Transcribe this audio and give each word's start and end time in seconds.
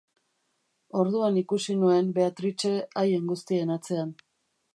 Orduan 1.03 1.37
ikusi 1.41 1.75
nuen, 1.83 2.09
Beatrice, 2.17 2.73
haien 3.03 3.31
guztien 3.35 3.77
atzean. 3.79 4.17